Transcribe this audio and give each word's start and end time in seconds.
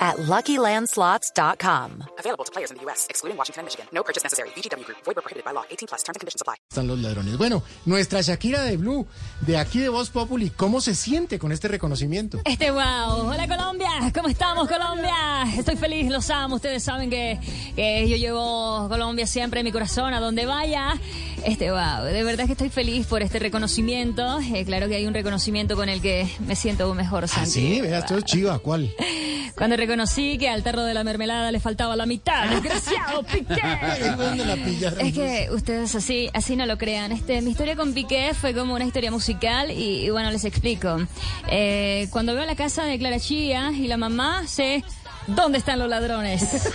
at 0.00 0.16
LuckyLandSlots.com. 0.16 2.04
Available 2.18 2.44
to 2.44 2.50
players 2.52 2.70
in 2.70 2.78
the 2.78 2.82
U.S., 2.84 3.06
excluding 3.10 3.36
Washington 3.36 3.60
and 3.60 3.66
Michigan. 3.66 3.86
No 3.92 4.02
purchase 4.02 4.22
necessary. 4.24 4.48
VGW 4.56 4.84
Group. 4.84 4.98
Void 5.04 5.16
where 5.16 5.22
prohibited 5.22 5.44
by 5.44 5.52
law. 5.52 5.64
18 5.70 5.86
plus. 5.88 6.02
Terms 6.02 6.16
and 6.16 6.20
conditions 6.20 6.40
apply. 6.40 6.54
Están 6.70 6.86
los 6.86 6.98
ladrones. 6.98 7.36
Bueno, 7.36 7.62
nuestra 7.84 8.20
Shakira 8.22 8.62
de 8.62 8.76
Blue, 8.76 9.06
de 9.46 9.58
aquí 9.58 9.78
de 9.80 9.88
Voz 9.90 10.10
Populi, 10.10 10.50
¿cómo 10.50 10.80
se 10.80 10.94
siente 10.94 11.38
con 11.38 11.52
este 11.52 11.68
reconocimiento? 11.68 12.40
Este 12.44 12.70
wow. 12.70 13.28
Hola 13.30 13.46
Colombia, 13.48 13.90
¿cómo 14.14 14.28
estamos 14.28 14.68
Colombia? 14.68 15.14
Estoy 15.56 15.76
feliz, 15.76 16.10
los 16.10 16.30
amo. 16.30 16.56
Ustedes 16.56 16.82
saben 16.82 17.10
que, 17.10 17.38
que 17.76 18.08
yo 18.08 18.16
llevo 18.16 18.88
Colombia 18.88 19.26
siempre 19.26 19.60
en 19.60 19.64
mi 19.66 19.72
corazón, 19.72 20.14
a 20.14 20.20
donde 20.20 20.46
vaya. 20.46 20.94
Este 21.44 21.70
wow, 21.70 22.04
de 22.04 22.22
verdad 22.22 22.46
que 22.46 22.52
estoy 22.52 22.68
feliz 22.70 23.06
por 23.06 23.22
este 23.22 23.38
reconocimiento. 23.38 24.38
Eh, 24.40 24.64
claro 24.64 24.88
que 24.88 24.96
hay 24.96 25.06
un 25.06 25.14
reconocimiento 25.14 25.74
con 25.76 25.88
el 25.88 26.00
que 26.00 26.28
me 26.46 26.54
siento 26.56 26.92
mejor, 26.94 27.24
Ah, 27.24 27.28
Santi. 27.28 27.50
sí, 27.50 27.80
vea, 27.80 27.98
esto 28.00 28.16
es 28.18 28.24
chiva, 28.24 28.58
¿cuál? 28.58 28.94
Cuando 29.60 29.76
reconocí 29.76 30.38
que 30.38 30.48
al 30.48 30.62
tarro 30.62 30.84
de 30.84 30.94
la 30.94 31.04
mermelada 31.04 31.52
le 31.52 31.60
faltaba 31.60 31.94
la 31.94 32.06
mitad, 32.06 32.48
desgraciado 32.48 33.22
Piqué. 33.30 33.60
Es 34.98 35.12
que 35.12 35.48
ustedes 35.52 35.94
así, 35.94 36.30
así 36.32 36.56
no 36.56 36.64
lo 36.64 36.78
crean. 36.78 37.12
Este, 37.12 37.42
mi 37.42 37.50
historia 37.50 37.76
con 37.76 37.92
Piqué 37.92 38.32
fue 38.32 38.54
como 38.54 38.72
una 38.72 38.86
historia 38.86 39.10
musical 39.10 39.70
y, 39.70 40.06
y 40.06 40.08
bueno, 40.08 40.30
les 40.30 40.46
explico. 40.46 40.96
Eh, 41.50 42.08
cuando 42.10 42.34
veo 42.34 42.46
la 42.46 42.56
casa 42.56 42.84
de 42.84 42.98
Clara 42.98 43.20
Chía 43.20 43.70
y 43.72 43.86
la 43.86 43.98
mamá, 43.98 44.46
sé 44.46 44.82
dónde 45.26 45.58
están 45.58 45.78
los 45.78 45.90
ladrones. 45.90 46.42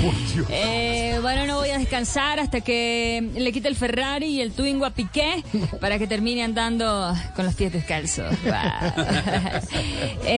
Wow. 0.00 0.46
Eh, 0.48 1.18
bueno, 1.20 1.44
no 1.44 1.56
voy 1.56 1.68
a 1.68 1.78
descansar 1.78 2.40
hasta 2.40 2.62
que 2.62 3.30
le 3.34 3.52
quite 3.52 3.68
el 3.68 3.76
Ferrari 3.76 4.28
y 4.28 4.40
el 4.40 4.52
Twingo 4.52 4.86
a 4.86 4.90
Piqué 4.90 5.44
para 5.78 5.98
que 5.98 6.06
termine 6.06 6.42
andando 6.42 7.14
con 7.36 7.44
los 7.44 7.54
pies 7.54 7.70
descalzos. 7.70 8.34
Wow. 8.44 9.04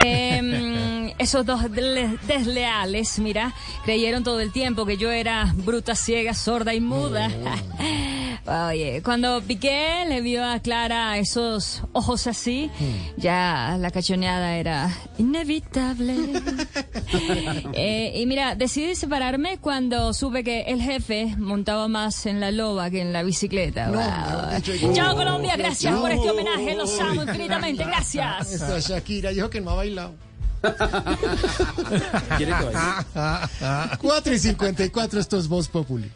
Em, 0.00 1.12
esos 1.18 1.44
dos 1.44 1.60
desle- 1.62 2.16
desleales, 2.20 3.18
mira, 3.18 3.52
creyeron 3.84 4.22
todo 4.22 4.38
el 4.38 4.52
tiempo 4.52 4.86
que 4.86 4.96
yo 4.96 5.10
era 5.10 5.52
bruta, 5.56 5.96
ciega, 5.96 6.34
sorda 6.34 6.72
y 6.72 6.80
muda. 6.80 7.28
Oye, 8.48 9.02
cuando 9.02 9.42
Piqué 9.42 10.06
le 10.08 10.22
vio 10.22 10.42
a 10.42 10.58
Clara 10.60 11.18
esos 11.18 11.82
ojos 11.92 12.26
así, 12.26 12.70
ya 13.18 13.76
la 13.78 13.90
cachoneada 13.90 14.56
era 14.56 14.90
inevitable. 15.18 16.16
Eh, 17.72 18.12
y 18.16 18.26
mira, 18.26 18.54
decidí 18.54 18.94
separarme 18.94 19.58
cuando 19.58 20.12
supe 20.12 20.44
que 20.44 20.62
el 20.62 20.80
jefe 20.80 21.34
montaba 21.38 21.88
más 21.88 22.26
en 22.26 22.40
la 22.40 22.50
loba 22.50 22.90
que 22.90 23.00
en 23.00 23.12
la 23.12 23.22
bicicleta. 23.22 23.90
Wow. 23.90 24.92
Chao 24.92 25.16
Colombia, 25.16 25.56
gracias 25.56 25.94
por 25.98 26.10
este 26.10 26.30
homenaje, 26.30 26.74
los 26.74 27.00
amo 27.00 27.22
infinitamente, 27.22 27.84
gracias. 27.84 28.52
Esta 28.52 28.78
Shakira 28.80 29.30
dijo 29.30 29.48
que 29.48 29.60
no 29.60 29.70
ha 29.70 29.74
bailado. 29.74 30.14
4 34.00 34.34
y 34.34 34.38
54, 34.38 35.20
esto 35.20 35.38
es 35.38 35.48
Voz 35.48 35.68
Populi. 35.68 36.10